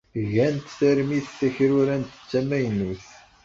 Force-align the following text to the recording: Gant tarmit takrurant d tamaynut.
Gant 0.33 0.67
tarmit 0.77 1.27
takrurant 1.39 2.11
d 2.17 2.23
tamaynut. 2.29 3.05